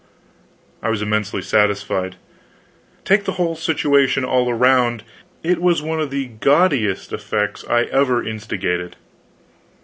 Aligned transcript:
I 0.81 0.89
was 0.89 1.03
immensely 1.03 1.43
satisfied. 1.43 2.15
Take 3.05 3.25
the 3.25 3.33
whole 3.33 3.55
situation 3.55 4.25
all 4.25 4.49
around, 4.49 5.03
it 5.43 5.61
was 5.61 5.83
one 5.83 5.99
of 6.01 6.09
the 6.09 6.25
gaudiest 6.39 7.13
effects 7.13 7.63
I 7.69 7.83
ever 7.83 8.23
instigated. 8.25 8.95